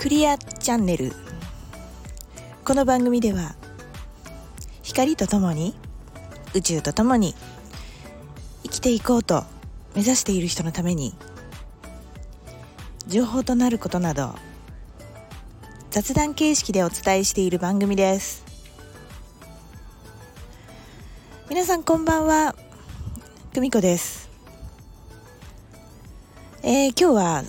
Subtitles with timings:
[0.00, 1.12] クリアチャンネル。
[2.64, 3.54] この番組では
[4.82, 5.74] 光とともに
[6.54, 7.34] 宇宙とともに
[8.62, 9.44] 生きていこうと
[9.94, 11.14] 目指している人のために
[13.08, 14.34] 情報となることなど
[15.90, 18.42] 雑談形式でお伝えしている番組です。
[21.50, 22.54] 皆さんこんばんは
[23.52, 24.30] 久美子です。
[26.62, 27.44] えー、今日は、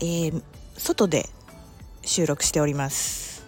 [0.00, 0.42] えー、
[0.76, 1.30] 外で
[2.16, 3.44] 収録しております。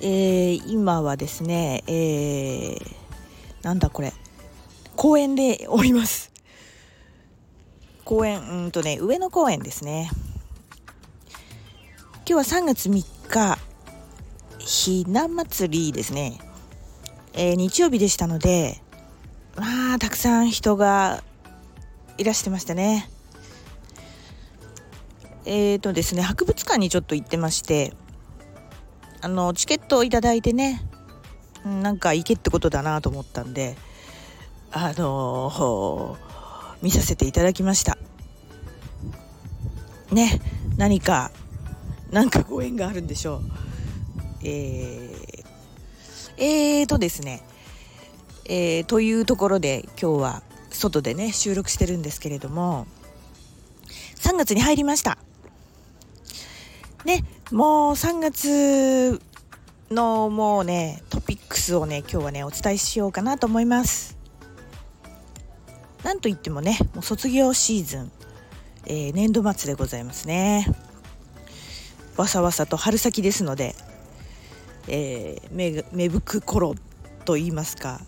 [0.00, 2.78] えー、今はですね、えー、
[3.62, 4.12] なんだこれ。
[4.94, 6.30] 公園でおります。
[8.04, 10.10] 公園うんとね上野公園ですね。
[12.24, 13.58] 今日は3月3日
[14.60, 16.38] ひな祭りですね、
[17.32, 18.80] えー、日曜日でしたので
[19.56, 21.24] まあたくさん人が
[22.16, 23.10] いらしてましたね。
[25.44, 27.94] えーとですね博物館にちょっと行ってまして
[29.20, 30.82] あのチケットを頂いてね
[31.64, 33.76] なんか行けってことだなと思ったんで
[34.70, 36.16] あの
[36.82, 37.98] 見させていただきました。
[40.10, 40.40] ね
[40.76, 41.30] 何か
[42.10, 43.42] 何かご縁があるんでしょう。
[44.44, 45.44] えー、
[46.36, 47.42] えーとですね
[48.46, 52.86] えー、というところで今日は外でね収録してるんですけれども
[54.16, 55.18] 3月に入りました。
[57.04, 59.20] ねもう3月
[59.90, 64.18] のもうねトピックスをね今日はねお伝えしようかなと思います。
[66.02, 68.12] なんといってもねもう卒業シーズン、
[68.86, 70.66] えー、年度末でございますね。
[72.16, 73.74] わさわさと春先ですので、
[74.88, 76.74] えー、芽芽吹く頃
[77.24, 78.00] と言いますか、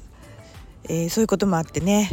[0.85, 2.11] えー、そういうこともあってね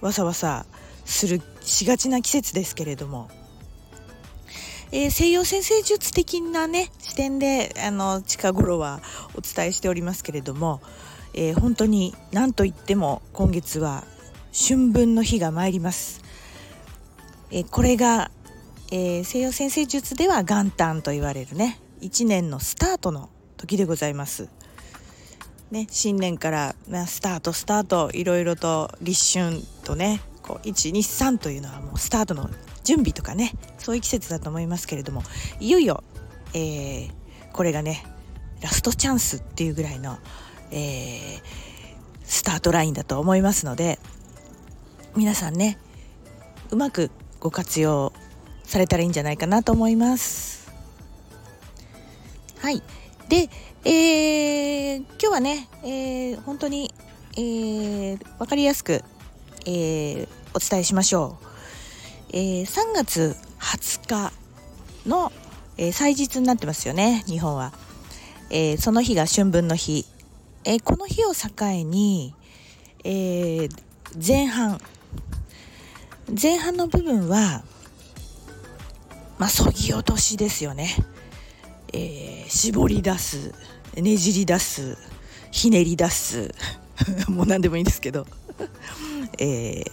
[0.00, 0.66] わさわさ
[1.04, 3.28] するしがちな季節ですけれども
[4.92, 9.00] えー、西洋先生術的なね視点であの近頃は
[9.34, 10.82] お伝えしておりますけれども、
[11.32, 14.04] えー、本当に何といっても今月は
[14.52, 16.22] 春分の日が参ります、
[17.50, 18.30] えー、これが、
[18.90, 24.48] え西洋先生術では元旦と言われるね1年のスタートの時でございます。
[25.70, 30.20] ね、新年から、まあ、スタートスタートいろいろと立春とね
[30.52, 32.50] こう123というのはもうスタートの
[32.84, 35.22] 準備とかねそういう季節だと思いますけれども
[35.60, 36.04] いよいよ、
[36.52, 37.10] えー、
[37.52, 38.04] これがね
[38.60, 40.18] ラストチャンスっていうぐらいの、
[40.70, 41.40] えー、
[42.24, 43.98] スタートラインだと思いますので
[45.16, 45.78] 皆さんね
[46.70, 48.12] うまくご活用
[48.62, 50.70] されたらいいんじゃないかなと思います。
[52.58, 52.82] はい
[53.28, 53.48] で、
[53.84, 56.94] えー、今日はね、えー、本当に、
[57.36, 59.02] えー、分かりやすく、
[59.66, 61.46] えー、お伝えしましょう。
[62.32, 64.32] えー、3月20日
[65.08, 65.32] の、
[65.76, 67.72] えー、祭日になってますよね日本は、
[68.50, 70.06] えー、その日が春分の日、
[70.64, 71.48] えこの日を境
[71.84, 72.34] に、
[73.04, 73.68] え
[74.24, 74.80] 前半。
[76.40, 77.62] 前半の部分は
[79.38, 80.88] まあそぎ落としですよね、
[81.92, 83.52] え絞り出す
[83.96, 84.96] ねじり出す
[85.50, 86.54] ひねり出す。
[87.28, 88.26] もう何でもいいんですけど、
[89.38, 89.84] え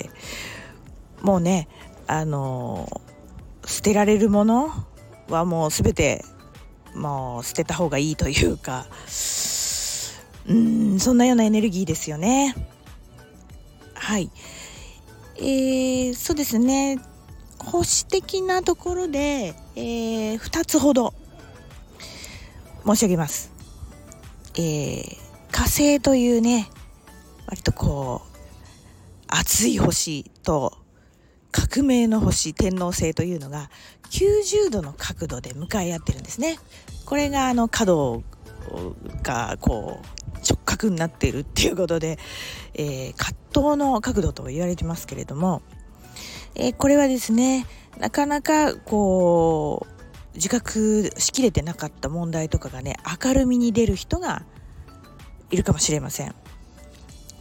[1.21, 1.67] もうね
[2.07, 2.87] あの
[3.65, 4.71] 捨てられるもの
[5.29, 6.23] はもう全て
[6.95, 8.87] もう捨てた方がいいというか
[10.47, 12.55] うんそんなようなエネルギーですよね。
[13.93, 14.31] はい。
[15.37, 16.97] えー、そうですね。
[17.59, 21.13] 保守的なところで、えー、2つほど
[22.85, 23.51] 申し上げます、
[24.55, 25.17] えー、
[25.51, 26.69] 火星というね
[27.47, 28.28] 割とこう
[29.29, 30.77] 熱い星と
[31.51, 33.69] 革命の星天王星というのが
[34.11, 36.57] 90度の角度で向かい合ってるんですね。
[37.05, 38.23] これがあの角
[39.23, 42.19] がこう直角になっているっていうことで、
[42.75, 45.61] えー、葛藤の角度と言われてますけれども、
[46.55, 47.65] えー、これはですね
[47.99, 54.43] なかなかこう自覚しきれてなかった問題とかがね明るみに出る人が
[55.49, 56.35] いるかもしれません。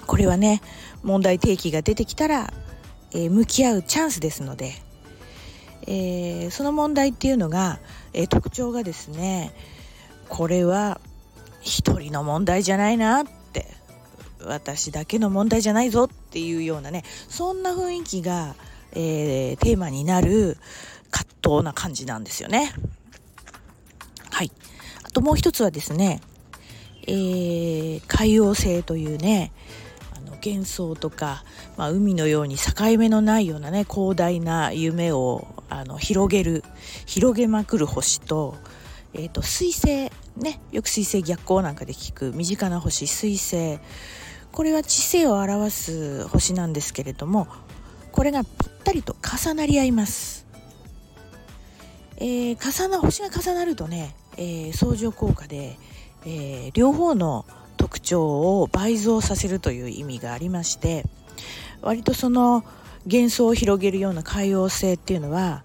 [0.08, 0.60] これはね
[1.04, 2.52] 問題提起が出てきたら
[3.12, 4.72] えー、向き合うチャンスですので、
[5.86, 7.78] えー、その問題っていうのが、
[8.12, 9.52] えー、特徴がですね
[10.28, 11.00] これは
[11.62, 13.66] 一人の問題じゃないなって
[14.44, 18.54] 私だけの問題じゃないぞっていうようなねそんな雰囲気が、
[18.92, 20.58] えー、テーマになる
[21.10, 22.72] 葛藤な感じなんですよね。
[24.30, 24.52] はい
[25.02, 26.20] あともう一つはですね、
[27.06, 29.52] えー、海洋性というね
[30.44, 31.44] 幻想とか、
[31.76, 36.64] まあ、海のように境目のないようなね広大な夢をあの広げる
[37.06, 38.56] 広げまくる星と,、
[39.14, 43.78] えーと、水星ねよく水星逆行なんかで聞く身近な星水星
[44.52, 47.48] これは知性を表す星なんですけれども
[48.12, 50.46] これがぴったりと重なり合います。
[52.16, 55.78] えー、重な星が重なるとね、えー、相乗効果で、
[56.26, 57.46] えー、両方の
[57.78, 61.04] 特徴を倍増させるという意味がありまして
[61.80, 62.64] 割とその
[63.06, 65.62] 幻想を広げるような海洋性っていうのは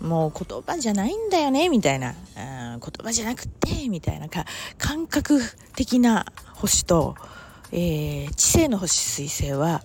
[0.00, 4.46] もう言葉じゃないんだよねみたいな、うん、言葉じゃなくてみたいなか
[4.78, 5.40] 感覚
[5.76, 6.24] 的な
[6.54, 7.16] 星と、
[7.72, 9.82] えー、知性の星彗星は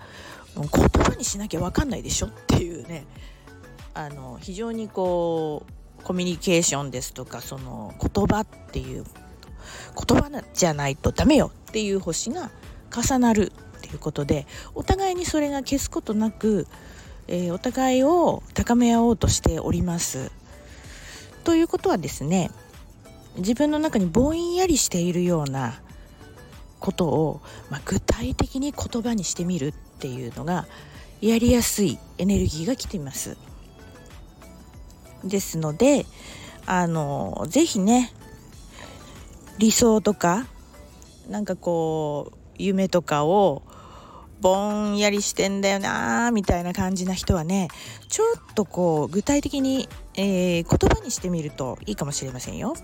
[0.56, 0.65] 言
[1.03, 3.06] 葉にしなきゃ分かんないでしょっていうね
[3.94, 5.65] あの非常にこ
[6.00, 9.03] うコミュニケーションですとかその言葉っていう
[9.95, 12.51] 言葉じゃないとダメよっていう星が
[12.95, 16.67] 重なるっていうことでお互いにそれが消すことなく、
[17.27, 20.31] えー、お互いを高め合おうとしております。
[21.44, 22.50] ということはですね
[23.38, 25.79] 自分の中にぼんやりしているような
[26.79, 30.65] ことを、まあ、具体的に言葉にしてみるっていうのが
[31.21, 33.38] やりやすいエネルギーが来ています。
[35.23, 36.06] ですので
[36.65, 38.12] あのぜひね
[39.57, 40.48] 理想とか
[41.30, 43.63] なんかこう夢とかを
[44.42, 47.69] ぼんやりしてんだよなみたいな感じな人はね
[48.10, 52.75] ちょっとこう具体的に、えー、言葉にしてみるといいかもしれませんよ。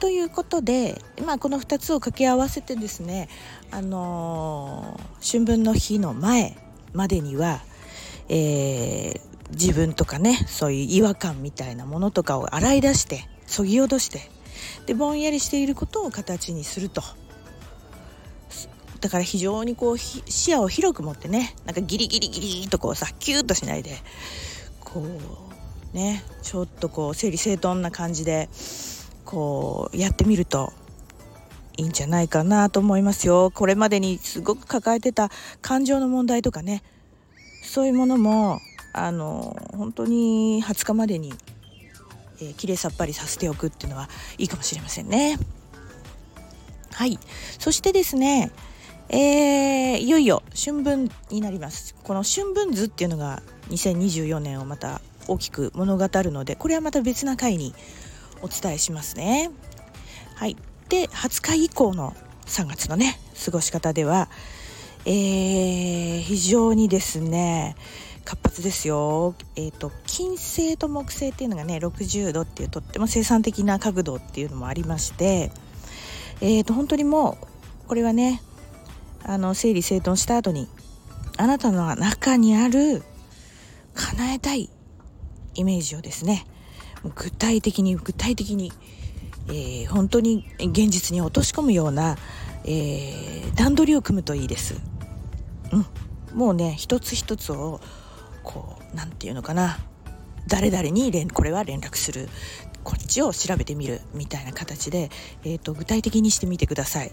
[0.00, 3.28] ということで、まあ、この2つを掛け合わせてですね、
[3.70, 6.56] あのー、春分の日の前
[6.92, 7.60] までには、
[8.28, 9.20] えー、
[9.50, 14.28] 自分とかねそういう違和感みたいなものとかを洗い出してそぎ落として
[14.86, 17.02] でぼんやりしていることを形にすると。
[19.00, 23.96] だから非常にこう視野を広く持ってねなんかギリギリギリとこうさキューッとしないで
[24.78, 25.04] こ
[25.92, 28.48] うねちょっとこう整理整頓な感じで
[29.24, 30.72] こうやってみると
[31.76, 33.50] いいんじゃないかなと思いますよ。
[33.50, 35.30] これまでにすごく抱えてた
[35.62, 36.84] 感情の問題とかね
[37.64, 38.60] そういうものも
[38.92, 41.32] あの本当に20日までに
[42.42, 44.08] えー、きれいさっぱりさせておくっていうのは
[44.38, 45.38] いいかもしれませんね。
[46.92, 47.18] はい。
[47.58, 48.50] そしてですね
[49.08, 51.94] えー、いよいよ春分になります。
[52.02, 57.74] この春分図っていうのが2024年をまた大きく物語るのでこれはまた別な回に
[58.42, 59.50] お伝えしますね。
[60.34, 60.56] はい。
[60.88, 62.14] で20日以降の
[62.46, 64.28] 3月のね過ごし方では
[65.04, 67.74] えー、非常にですね
[68.24, 69.34] 活発ですよ。
[69.56, 75.50] え、ー、と金星と木星っていうのがね60度っていうとっても生産的な角度っていうのもありまして、
[76.40, 77.38] え、ー、と本当にも
[77.84, 78.42] うこれはね
[79.24, 80.68] あの整理整頓した後に
[81.36, 83.02] あなたの中にある
[83.94, 84.70] 叶えたい
[85.54, 86.46] イメージをですね
[87.14, 88.72] 具体的に具体的に、
[89.48, 92.16] えー、本当に現実に落とし込むような、
[92.64, 94.80] えー、段取りを組むといいです。
[95.72, 97.80] うん、もうね一つ一つを
[98.42, 99.78] こう何て言うのかな。
[100.48, 102.28] 誰々に連これは連絡する。
[102.84, 105.10] こっちを調べてみるみたいな形で、
[105.44, 107.12] えーと、具体的にしてみてください。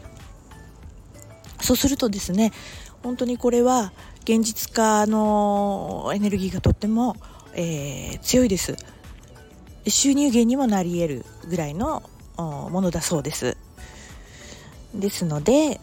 [1.61, 2.51] そうするとですね
[3.03, 7.15] 本当にこれは現実化のエネルギーがとっても、
[7.53, 8.75] えー、強いです。
[9.87, 12.03] 収入源にもなり得るぐらいの
[12.37, 13.57] ものだそうです。
[14.93, 15.79] ですので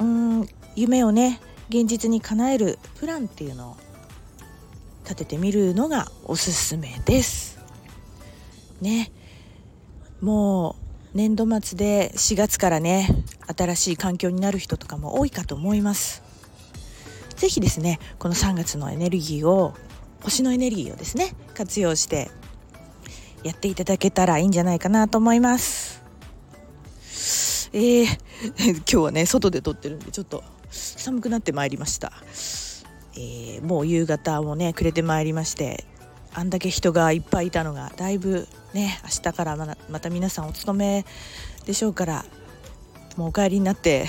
[0.00, 3.76] うん夢をね現実に叶えるプランっていうのを
[5.08, 7.58] 立ててみるのがおすすめです。
[8.82, 9.10] ね
[10.20, 10.76] も
[11.14, 13.08] う年度末で4月からね
[13.56, 16.22] 新しい環境になる人とかも多いかと思います。
[17.36, 19.72] 是非ですねこの3月のエネルギーを
[20.20, 22.30] 星のエネルギーをですね活用して
[23.44, 26.02] やっていただけたらいいんじゃないかなと思います。
[27.72, 28.04] えー、
[28.76, 32.12] 今日はね外で撮ってるんでちょっと寒くなってまいりました。
[33.18, 35.84] えー、もう夕方もね暮れてまいりまして
[36.32, 41.04] あんだけ人がいっぱいいたのがだいぶね明日からままた皆さんお勤め
[41.66, 42.24] でしょうから
[43.16, 44.06] もうお帰りになって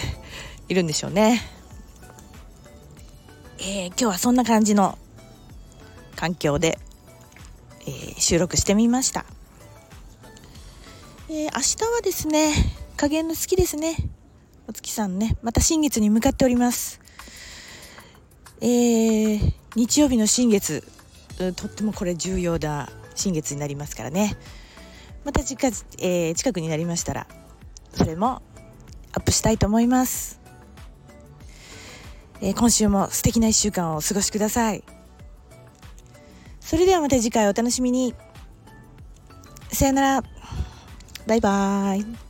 [0.67, 1.41] いるんでしょうね。
[3.57, 4.97] えー、今日はそんな感じの
[6.15, 6.77] 環境で、
[7.81, 9.25] えー、収録してみました。
[11.29, 12.53] えー、明日はですね
[12.95, 13.95] 加減の好きですね
[14.67, 16.99] お月さんねまた新月に向かっております
[18.61, 20.83] えー、日曜日の新月。
[21.55, 24.35] とってもこれ重要な新月になりますからね。
[25.23, 25.67] また近,、
[25.99, 27.27] えー、近くになりましたら
[27.93, 28.41] それも
[29.13, 30.39] アップしたいと思います。
[32.41, 34.83] えー、今週も素敵な1週間をお過ごしください。
[36.59, 38.13] それではまた次回お楽しみに。
[39.71, 40.23] さよなら。
[41.25, 42.28] バイバーイ。